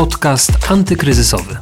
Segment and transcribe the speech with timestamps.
[0.00, 1.56] Podcast antykryzysowy.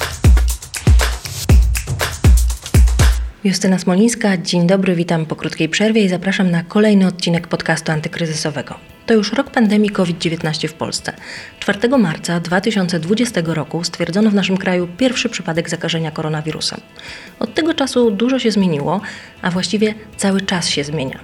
[3.45, 8.75] Justyna Smolińska, dzień dobry, witam po krótkiej przerwie i zapraszam na kolejny odcinek podcastu antykryzysowego.
[9.07, 11.13] To już rok pandemii COVID-19 w Polsce.
[11.61, 16.81] 4 marca 2020 roku stwierdzono w naszym kraju pierwszy przypadek zakażenia koronawirusem.
[17.41, 19.01] Od tego czasu dużo się zmieniło,
[19.43, 21.21] a właściwie cały czas się zmienia.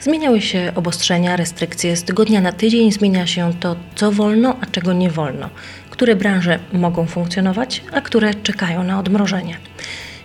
[0.00, 4.92] Zmieniały się obostrzenia, restrykcje, z tygodnia na tydzień zmienia się to, co wolno, a czego
[4.92, 5.50] nie wolno,
[5.94, 9.56] które branże mogą funkcjonować, a które czekają na odmrożenie.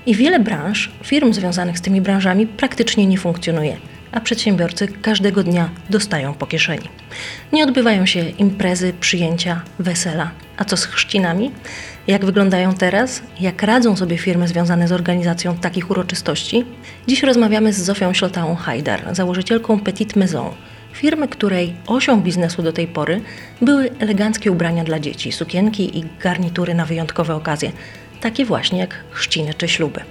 [0.05, 3.77] I wiele branż, firm związanych z tymi branżami praktycznie nie funkcjonuje,
[4.11, 6.89] a przedsiębiorcy każdego dnia dostają po kieszeni.
[7.53, 10.31] Nie odbywają się imprezy, przyjęcia, wesela.
[10.57, 11.51] A co z chrzcinami?
[12.07, 13.21] Jak wyglądają teraz?
[13.39, 16.65] Jak radzą sobie firmy związane z organizacją takich uroczystości?
[17.07, 20.49] Dziś rozmawiamy z Zofią Ślotałą-Hajdar, założycielką Petit Maison,
[20.93, 23.21] firmy, której osią biznesu do tej pory
[23.61, 27.71] były eleganckie ubrania dla dzieci, sukienki i garnitury na wyjątkowe okazje,
[28.21, 30.01] takie właśnie jak chrzciny czy śluby.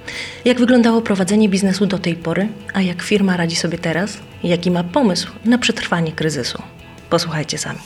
[0.45, 4.19] Jak wyglądało prowadzenie biznesu do tej pory, a jak firma radzi sobie teraz?
[4.43, 6.63] Jaki ma pomysł na przetrwanie kryzysu?
[7.11, 7.79] Posłuchajcie sami.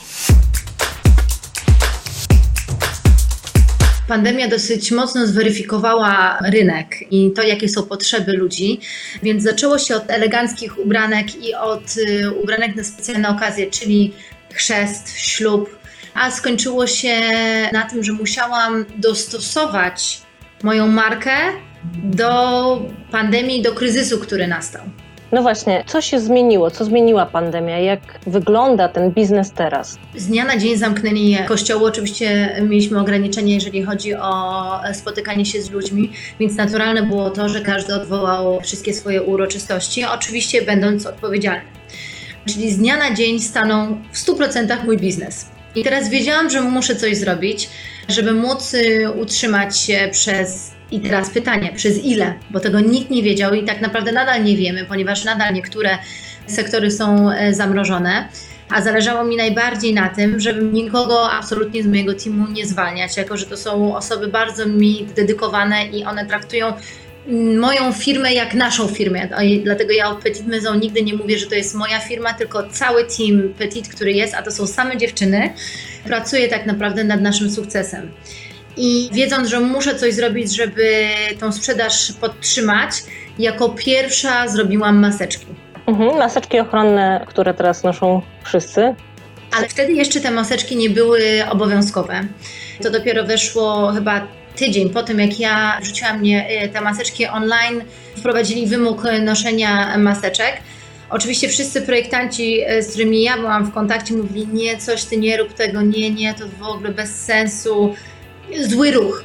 [4.07, 8.79] Pandemia dosyć mocno zweryfikowała rynek i to, jakie są potrzeby ludzi,
[9.23, 14.13] więc zaczęło się od eleganckich ubranek i od y, ubranek na specjalne okazje, czyli
[14.53, 15.79] chrzest, ślub,
[16.13, 17.19] a skończyło się
[17.73, 20.21] na tym, że musiałam dostosować
[20.63, 21.35] moją markę
[22.03, 24.81] do pandemii, do kryzysu, który nastał.
[25.33, 26.71] No właśnie, co się zmieniło?
[26.71, 27.79] Co zmieniła pandemia?
[27.79, 29.97] Jak wygląda ten biznes teraz?
[30.15, 31.85] Z dnia na dzień zamknęli kościoły.
[31.85, 37.61] Oczywiście mieliśmy ograniczenia, jeżeli chodzi o spotykanie się z ludźmi, więc naturalne było to, że
[37.61, 41.61] każdy odwołał wszystkie swoje uroczystości, oczywiście będąc odpowiedzialny.
[42.45, 45.45] Czyli z dnia na dzień stanął w 100% mój biznes.
[45.75, 47.69] I teraz wiedziałam, że muszę coś zrobić,
[48.09, 50.71] żeby móc y, utrzymać się przez.
[50.93, 52.33] I teraz pytanie, przez ile?
[52.49, 55.97] Bo tego nikt nie wiedział i tak naprawdę nadal nie wiemy, ponieważ nadal niektóre
[56.47, 58.27] sektory są e, zamrożone.
[58.69, 63.37] A zależało mi najbardziej na tym, żeby nikogo absolutnie z mojego teamu nie zwalniać, jako
[63.37, 66.73] że to są osoby bardzo mi dedykowane i one traktują
[67.59, 69.27] moją firmę jak naszą firmę.
[69.63, 73.05] Dlatego ja o Petit Maison nigdy nie mówię, że to jest moja firma, tylko cały
[73.05, 75.53] team Petit, który jest, a to są same dziewczyny,
[76.05, 78.11] pracuje tak naprawdę nad naszym sukcesem.
[78.77, 81.07] I wiedząc, że muszę coś zrobić, żeby
[81.39, 82.91] tą sprzedaż podtrzymać,
[83.39, 85.45] jako pierwsza zrobiłam maseczki.
[85.87, 88.95] Mhm, maseczki ochronne, które teraz noszą wszyscy.
[89.57, 92.27] Ale wtedy jeszcze te maseczki nie były obowiązkowe.
[92.83, 97.83] To dopiero weszło chyba tydzień po tym, jak ja wrzuciłam mnie e, te maseczki online,
[98.17, 100.53] wprowadzili wymóg noszenia maseczek.
[101.09, 105.37] Oczywiście wszyscy projektanci, e, z którymi ja byłam w kontakcie, mówili: Nie, coś ty nie
[105.37, 107.95] rób tego, nie, nie, to w ogóle bez sensu,
[108.61, 109.23] zły ruch.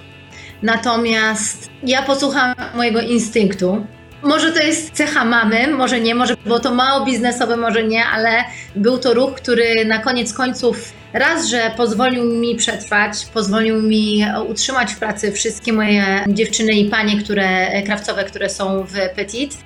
[0.62, 3.86] Natomiast ja posłuchałam mojego instynktu.
[4.22, 8.30] Może to jest cecha mamy, może nie, może było to mało biznesowe, może nie, ale
[8.76, 14.92] był to ruch, który na koniec końców Raz, że pozwolił mi przetrwać, pozwolił mi utrzymać
[14.92, 19.58] w pracy wszystkie moje dziewczyny i panie, które, krawcowe, które są w Petit,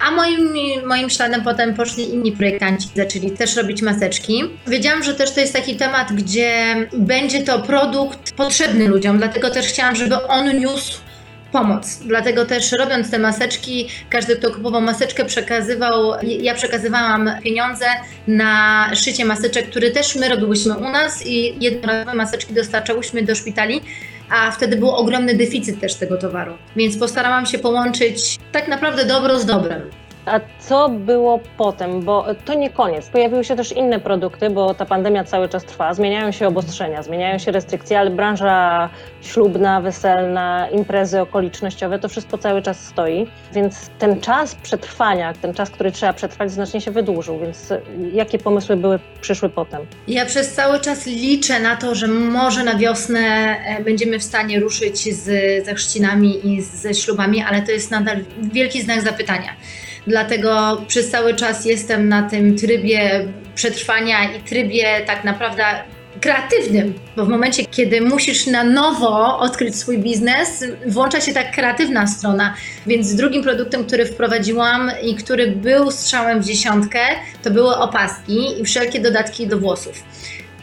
[0.00, 0.52] a moim,
[0.86, 4.44] moim śladem potem poszli inni projektanci, zaczęli też robić maseczki.
[4.66, 9.66] Wiedziałam, że też to jest taki temat, gdzie będzie to produkt potrzebny ludziom, dlatego też
[9.66, 11.00] chciałam, żeby on niósł
[11.52, 11.98] pomoc.
[12.04, 17.86] Dlatego też robiąc te maseczki, każdy, kto kupował maseczkę, przekazywał, ja przekazywałam pieniądze
[18.26, 23.80] na szycie maseczek, które też my robiłyśmy u nas i jednorazowe maseczki dostarczałyśmy do szpitali
[24.30, 26.52] a wtedy był ogromny deficyt też tego towaru.
[26.76, 29.82] Więc postarałam się połączyć tak naprawdę dobro z dobrem.
[30.30, 32.02] A co było potem?
[32.02, 33.08] Bo to nie koniec.
[33.08, 35.94] Pojawiły się też inne produkty, bo ta pandemia cały czas trwa.
[35.94, 38.88] Zmieniają się obostrzenia, zmieniają się restrykcje, ale branża
[39.22, 43.26] ślubna, weselna, imprezy okolicznościowe, to wszystko cały czas stoi.
[43.52, 47.38] Więc ten czas przetrwania, ten czas, który trzeba przetrwać, znacznie się wydłużył.
[47.38, 47.72] Więc
[48.12, 49.86] jakie pomysły były, przyszły potem?
[50.08, 54.60] Ja przez cały czas liczę na to, że może na wiosnę e, będziemy w stanie
[54.60, 55.24] ruszyć z,
[55.64, 58.16] ze chrzcinami i ze ślubami, ale to jest nadal
[58.52, 59.48] wielki znak zapytania
[60.08, 65.64] dlatego przez cały czas jestem na tym trybie przetrwania i trybie tak naprawdę
[66.20, 72.06] kreatywnym, bo w momencie, kiedy musisz na nowo odkryć swój biznes, włącza się ta kreatywna
[72.06, 72.54] strona.
[72.86, 77.00] Więc drugim produktem, który wprowadziłam i który był strzałem w dziesiątkę,
[77.42, 80.02] to były opaski i wszelkie dodatki do włosów.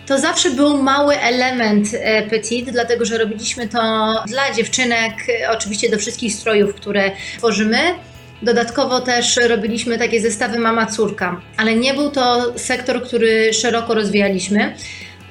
[0.07, 5.13] To zawsze był mały element e, petit, dlatego że robiliśmy to dla dziewczynek,
[5.49, 7.79] oczywiście do wszystkich strojów, które tworzymy
[8.41, 14.75] Dodatkowo też robiliśmy takie zestawy mama-córka, ale nie był to sektor, który szeroko rozwijaliśmy.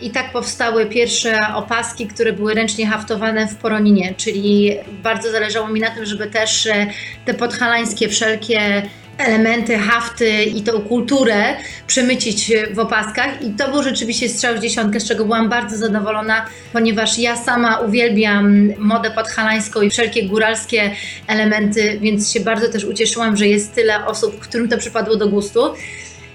[0.00, 5.80] I tak powstały pierwsze opaski, które były ręcznie haftowane w Poroninie, czyli bardzo zależało mi
[5.80, 6.86] na tym, żeby też e,
[7.24, 8.82] te podhalańskie wszelkie
[9.18, 11.56] elementy, hafty i tą kulturę
[11.86, 16.46] przemycić w opaskach i to był rzeczywiście strzał w dziesiątkę, z czego byłam bardzo zadowolona,
[16.72, 20.90] ponieważ ja sama uwielbiam modę podhalańską i wszelkie góralskie
[21.26, 25.60] elementy, więc się bardzo też ucieszyłam, że jest tyle osób, którym to przypadło do gustu.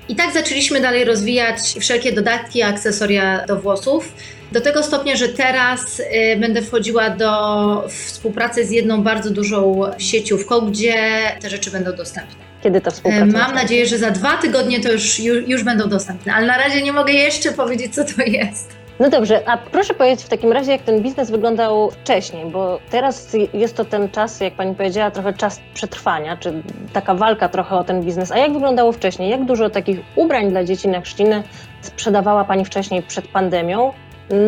[0.09, 4.13] I tak zaczęliśmy dalej rozwijać wszelkie dodatki, akcesoria do włosów.
[4.51, 6.05] Do tego stopnia, że teraz y,
[6.39, 12.48] będę wchodziła do współpracy z jedną bardzo dużą sieciówką, gdzie te rzeczy będą dostępne.
[12.63, 15.89] Kiedy ta Y, współpraca Mam nadzieję, że za dwa tygodnie to już, już, już będą
[15.89, 18.79] dostępne, ale na razie nie mogę jeszcze powiedzieć, co to jest.
[18.99, 23.35] No dobrze, a proszę powiedzieć w takim razie, jak ten biznes wyglądał wcześniej, bo teraz
[23.53, 26.63] jest to ten czas, jak pani powiedziała, trochę czas przetrwania, czy
[26.93, 28.31] taka walka trochę o ten biznes.
[28.31, 29.29] A jak wyglądało wcześniej?
[29.29, 31.43] Jak dużo takich ubrań dla dzieci na chrzciny
[31.81, 33.93] sprzedawała pani wcześniej przed pandemią?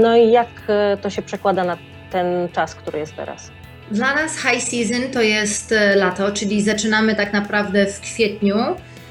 [0.01, 1.77] No i jak e, to się przekłada na
[2.09, 3.51] ten czas, który jest teraz?
[3.91, 8.55] Dla nas high season to jest e, lato, czyli zaczynamy tak naprawdę w kwietniu.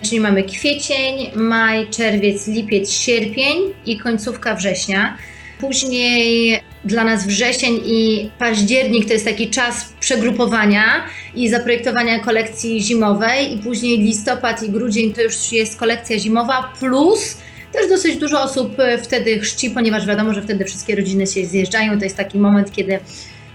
[0.02, 5.16] Czyli mamy kwiecień, maj, czerwiec, lipiec, sierpień i końcówka września.
[5.58, 11.04] Później dla nas wrzesień i październik to jest taki czas przegrupowania
[11.34, 17.36] i zaprojektowania kolekcji zimowej, i później listopad i grudzień to już jest kolekcja zimowa, plus
[17.72, 21.98] też dosyć dużo osób e, wtedy chrzci, ponieważ wiadomo, że wtedy wszystkie rodziny się zjeżdżają.
[21.98, 22.98] To jest taki moment, kiedy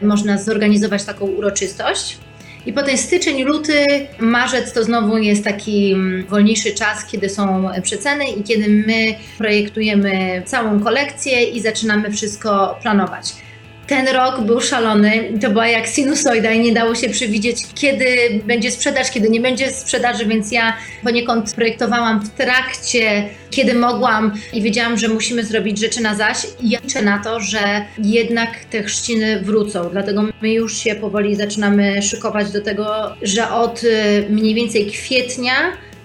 [0.01, 2.17] można zorganizować taką uroczystość.
[2.65, 3.85] I potem styczeń, luty,
[4.19, 10.43] marzec to znowu jest taki mm, wolniejszy czas, kiedy są przeceny i kiedy my projektujemy
[10.45, 13.33] całą kolekcję i zaczynamy wszystko planować.
[13.87, 18.05] Ten rok był szalony, to była jak sinusoida i nie dało się przewidzieć, kiedy
[18.45, 24.61] będzie sprzedaż, kiedy nie będzie sprzedaży, więc ja poniekąd projektowałam w trakcie, kiedy mogłam i
[24.61, 26.37] wiedziałam, że musimy zrobić rzeczy na zaś.
[26.59, 31.35] I ja liczę na to, że jednak te chrzciny wrócą, dlatego my już się powoli
[31.35, 32.85] zaczynamy szykować do tego,
[33.21, 35.53] że od y, mniej więcej kwietnia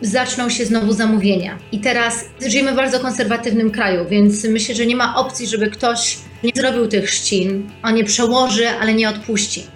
[0.00, 1.59] zaczną się znowu zamówienia.
[1.73, 6.19] I teraz żyjemy w bardzo konserwatywnym kraju, więc myślę, że nie ma opcji, żeby ktoś
[6.42, 7.70] nie zrobił tych chrzcin.
[7.82, 9.66] On je przełoży, ale nie odpuści.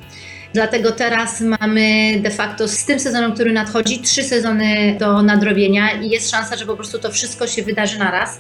[0.55, 6.11] Dlatego teraz mamy de facto z tym sezonem, który nadchodzi, trzy sezony do nadrobienia i
[6.11, 8.39] jest szansa, że po prostu to wszystko się wydarzy naraz.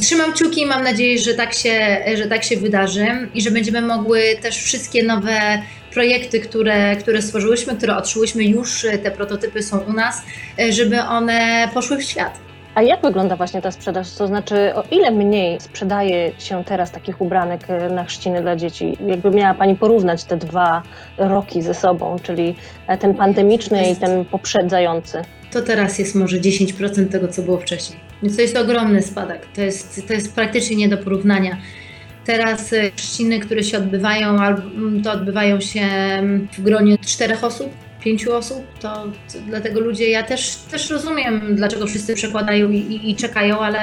[0.00, 3.82] Trzymam kciuki i mam nadzieję, że tak, się, że tak się wydarzy i że będziemy
[3.82, 5.62] mogły też wszystkie nowe
[5.92, 10.22] projekty, które, które stworzyłyśmy, które otrzyłyśmy już, te prototypy są u nas,
[10.70, 12.38] żeby one poszły w świat.
[12.76, 14.12] A jak wygląda właśnie ta sprzedaż?
[14.12, 18.96] To znaczy, o ile mniej sprzedaje się teraz takich ubranek e, na chrzciny dla dzieci?
[19.06, 20.82] Jakby miała Pani porównać te dwa
[21.18, 22.54] roki ze sobą, czyli
[22.86, 25.22] e, ten pandemiczny i ten poprzedzający.
[25.50, 28.00] to teraz jest może 10% tego, co było wcześniej.
[28.22, 29.46] Więc to jest ogromny spadek.
[29.54, 31.56] To jest, to jest praktycznie nie do porównania.
[32.24, 37.70] Teraz e, chrzciny, które się odbywają, mm, to odbywają się mm, w gronie czterech osób,
[38.06, 38.94] pięciu osób, to,
[39.32, 43.78] to dlatego ludzie, ja też, też rozumiem, dlaczego wszyscy przekładają i, i, i czekają, ale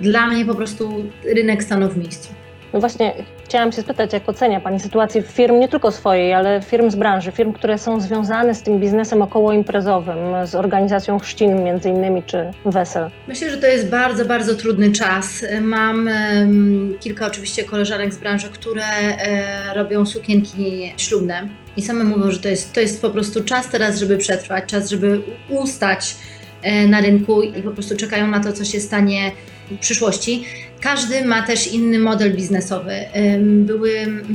[0.00, 2.28] dla mnie po prostu rynek stanął w miejscu.
[2.72, 3.14] No właśnie,
[3.44, 7.32] chciałam się spytać, jak ocenia Pani sytuację firm, nie tylko swojej, ale firm z branży,
[7.32, 13.10] firm, które są związane z tym biznesem okołoimprezowym, z organizacją chrzcin między innymi, czy wesel?
[13.28, 15.44] Myślę, że to jest bardzo, bardzo trudny czas.
[15.60, 22.30] Mam em, kilka oczywiście koleżanek z branży, które e, robią sukienki ślubne i same mówią,
[22.30, 26.16] że to jest, to jest po prostu czas teraz, żeby przetrwać, czas, żeby ustać
[26.62, 29.32] e, na rynku i po prostu czekają na to, co się stanie
[29.70, 30.44] w przyszłości.
[30.84, 32.94] Każdy ma też inny model biznesowy.
[33.40, 33.90] Były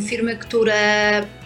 [0.07, 0.73] firmy, które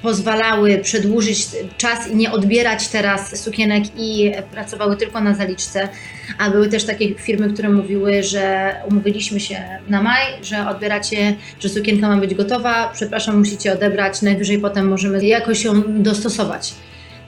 [0.01, 5.89] pozwalały przedłużyć czas i nie odbierać teraz sukienek i pracowały tylko na zaliczce.
[6.37, 11.69] A były też takie firmy, które mówiły, że umówiliśmy się na maj, że odbieracie, że
[11.69, 16.73] sukienka ma być gotowa, przepraszam, musicie odebrać, najwyżej potem możemy jakoś ją dostosować.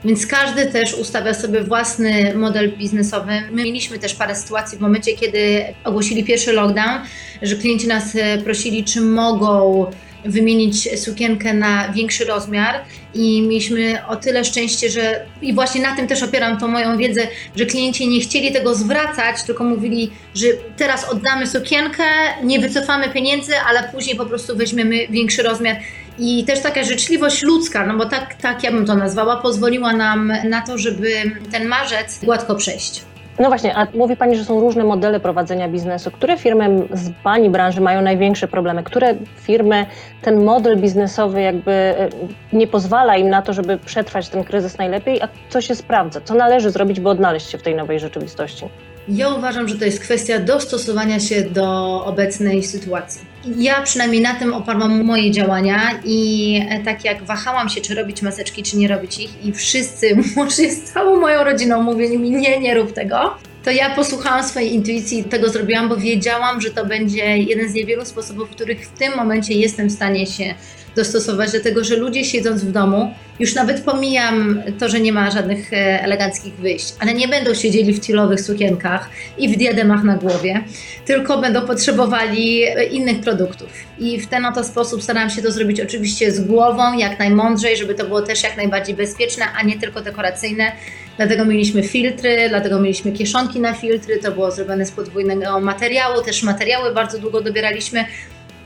[0.04, 3.32] Więc każdy też ustawia sobie własny model biznesowy.
[3.50, 7.00] My mieliśmy też parę sytuacji w momencie, kiedy ogłosili pierwszy lockdown,
[7.42, 9.86] że klienci nas e, prosili, czy mogą
[10.24, 12.74] wymienić sukienkę na większy rozmiar
[13.14, 17.28] i mieliśmy o tyle szczęście, że i właśnie na tym też opieram tą moją wiedzę,
[17.56, 22.04] że klienci nie chcieli tego zwracać, tylko mówili, że teraz oddamy sukienkę,
[22.42, 25.76] nie wycofamy pieniędzy, ale później po prostu weźmiemy większy rozmiar.
[26.18, 30.32] I też taka życzliwość ludzka, no bo tak, tak ja bym to nazwała, pozwoliła nam
[30.48, 31.08] na to, żeby
[31.52, 33.02] ten marzec gładko przejść.
[33.38, 36.10] No właśnie, a mówi Pani, że są różne modele prowadzenia biznesu.
[36.10, 38.82] Które firmy z Pani branży mają największe problemy?
[38.82, 39.86] Które firmy
[40.22, 42.08] ten model biznesowy jakby e,
[42.52, 46.20] nie pozwala im na to, żeby przetrwać ten kryzys najlepiej, a co się sprawdza?
[46.20, 48.64] Co należy zrobić, by odnaleźć się w tej nowej rzeczywistości?
[49.08, 53.20] Ja uważam, że to jest kwestia dostosowania się do obecnej sytuacji.
[53.56, 58.62] Ja przynajmniej na tym oparłam moje działania i tak jak wahałam się, czy robić maseczki,
[58.62, 62.74] czy nie robić ich i wszyscy, łącznie z całą moją rodziną mówili mi nie, nie
[62.74, 63.34] rób tego,
[63.64, 67.74] to ja posłuchałam swojej intuicji i tego zrobiłam, bo wiedziałam, że to będzie jeden z
[67.74, 70.54] niewielu sposobów, w których w tym momencie jestem w stanie się
[70.96, 75.30] dostosować do tego, że ludzie siedząc w domu, już nawet pomijam to, że nie ma
[75.30, 80.16] żadnych e, eleganckich wyjść, ale nie będą siedzieli w tilowych sukienkach i w diademach na
[80.16, 80.64] głowie,
[81.04, 83.68] tylko będą potrzebowali e, innych produktów.
[83.98, 87.94] I w ten oto sposób starałam się to zrobić oczywiście z głową, jak najmądrzej, żeby
[87.94, 90.72] to było też jak najbardziej bezpieczne, a nie tylko dekoracyjne.
[91.16, 96.42] Dlatego mieliśmy filtry, dlatego mieliśmy kieszonki na filtry, to było zrobione z podwójnego materiału, też
[96.42, 98.04] materiały bardzo długo dobieraliśmy,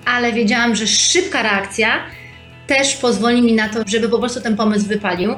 [0.05, 1.89] ale wiedziałam, że szybka reakcja
[2.71, 5.35] też pozwoli mi na to, żeby po prostu ten pomysł wypalił.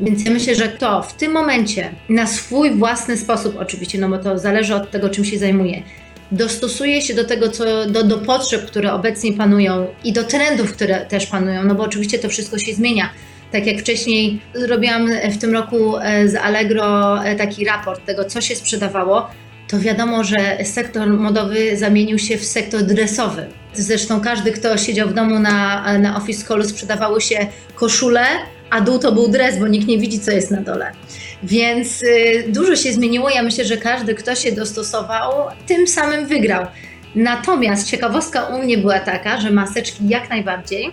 [0.00, 4.18] Więc ja myślę, że kto w tym momencie na swój własny sposób, oczywiście, no bo
[4.18, 5.82] to zależy od tego, czym się zajmuje,
[6.32, 11.06] dostosuje się do tego, co, do, do potrzeb, które obecnie panują i do trendów, które
[11.06, 13.10] też panują, no bo oczywiście to wszystko się zmienia.
[13.52, 18.40] Tak jak wcześniej robiłam w tym roku e, z Allegro e, taki raport tego, co
[18.40, 19.30] się sprzedawało,
[19.68, 23.46] to wiadomo, że sektor modowy zamienił się w sektor dresowy.
[23.74, 28.26] Zresztą każdy, kto siedział w domu na, na office callu, sprzedawały się koszule,
[28.70, 30.92] a dół to był dres, bo nikt nie widzi, co jest na dole.
[31.42, 33.30] Więc y, dużo się zmieniło.
[33.30, 35.32] Ja myślę, że każdy, kto się dostosował,
[35.66, 36.66] tym samym wygrał.
[37.14, 40.92] Natomiast ciekawostka u mnie była taka, że maseczki jak najbardziej,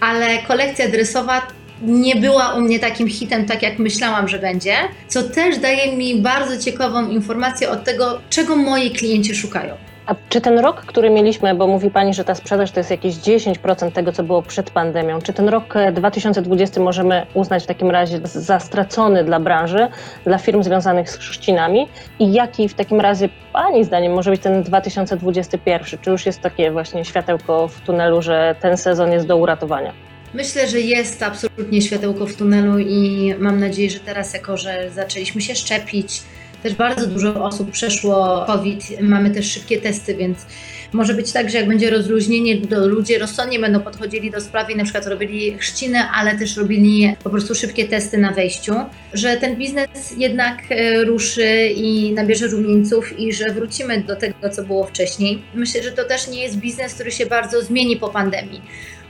[0.00, 1.46] ale kolekcja dresowa
[1.82, 4.74] nie była u mnie takim hitem, tak jak myślałam, że będzie,
[5.08, 9.89] co też daje mi bardzo ciekawą informację od tego, czego moi klienci szukają.
[10.10, 13.14] A czy ten rok, który mieliśmy, bo mówi Pani, że ta sprzedaż to jest jakieś
[13.14, 18.20] 10% tego, co było przed pandemią, czy ten rok 2020 możemy uznać w takim razie
[18.24, 19.88] za stracony dla branży,
[20.24, 21.88] dla firm związanych z chrzcinami?
[22.18, 25.98] I jaki w takim razie Pani zdaniem może być ten 2021?
[26.00, 29.92] Czy już jest takie właśnie światełko w tunelu, że ten sezon jest do uratowania?
[30.34, 35.40] Myślę, że jest absolutnie światełko w tunelu i mam nadzieję, że teraz, jako że zaczęliśmy
[35.40, 36.22] się szczepić,
[36.62, 40.46] też bardzo dużo osób przeszło COVID, mamy też szybkie testy, więc
[40.92, 44.76] może być tak, że jak będzie rozluźnienie, to ludzie rozsądnie będą podchodzili do sprawy i
[44.76, 48.74] na przykład robili chrzciny, ale też robili po prostu szybkie testy na wejściu,
[49.12, 54.62] że ten biznes jednak e, ruszy i nabierze rumieńców i że wrócimy do tego, co
[54.62, 55.42] było wcześniej.
[55.54, 58.60] Myślę, że to też nie jest biznes, który się bardzo zmieni po pandemii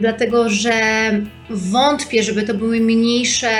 [0.01, 0.73] dlatego że
[1.51, 3.51] wątpię, żeby to były mniejsze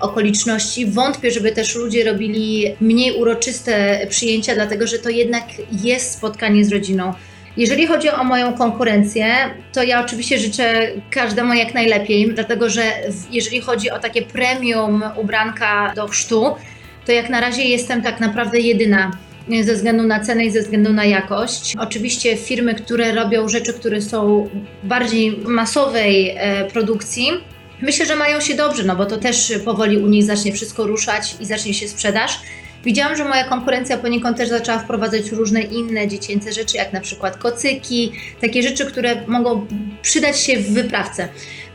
[0.00, 5.44] okoliczności, wątpię, żeby też ludzie robili mniej uroczyste przyjęcia, dlatego że to jednak
[5.82, 7.12] jest spotkanie z rodziną.
[7.56, 9.26] Jeżeli chodzi o moją konkurencję,
[9.72, 12.82] to ja oczywiście życzę każdemu jak najlepiej, dlatego że
[13.30, 16.54] jeżeli chodzi o takie premium ubranka do chrztu,
[17.06, 19.10] to jak na razie jestem tak naprawdę jedyna
[19.62, 21.74] ze względu na cenę i ze względu na jakość.
[21.78, 24.48] Oczywiście firmy, które robią rzeczy, które są
[24.82, 27.30] bardziej masowej e, produkcji,
[27.82, 31.36] myślę, że mają się dobrze, no bo to też powoli u nich zacznie wszystko ruszać
[31.40, 32.40] i zacznie się sprzedaż.
[32.84, 37.36] Widziałam, że moja konkurencja poniekąd też zaczęła wprowadzać różne inne dziecięce rzeczy, jak na przykład
[37.36, 39.66] kocyki, takie rzeczy, które mogą
[40.02, 41.28] przydać się w wyprawce.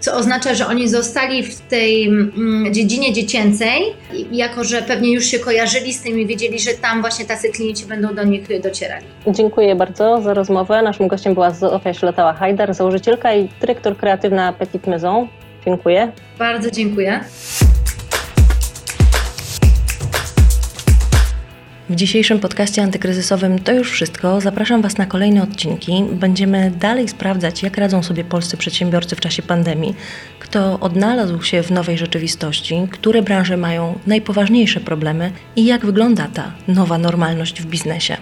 [0.04, 3.82] Co oznacza, że oni zostali w tej mm, dziedzinie dziecięcej,
[4.32, 7.86] jako że pewnie już się kojarzyli z tym i wiedzieli, że tam właśnie tacy klienci
[7.86, 9.06] będą do nich docierali.
[9.28, 10.82] Dziękuję bardzo za rozmowę.
[10.82, 15.28] Naszym gościem była Zofia Śletała-Hajdar, założycielka i dyrektor kreatywna Petit Maison.
[15.66, 16.12] Dziękuję.
[16.40, 17.20] Bardzo dziękuję.
[21.90, 24.42] W dzisiejszym podcaście antykryzysowym to już wszystko.
[24.42, 26.04] Zapraszam Was na kolejne odcinki.
[26.12, 29.96] Będziemy dalej sprawdzać, jak radzą sobie polscy przedsiębiorcy w czasie pandemii,
[30.40, 36.52] kto odnalazł się w nowej rzeczywistości, które branże mają najpoważniejsze problemy i jak wygląda ta
[36.68, 38.18] nowa normalność w biznesie.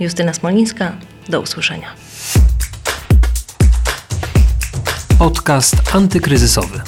[0.00, 0.92] Justyna Smolińska,
[1.28, 1.88] do usłyszenia.
[5.18, 6.80] Podcast antykryzysowy.